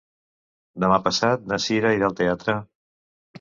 [0.83, 2.57] Demà passat na Sira irà al teatre.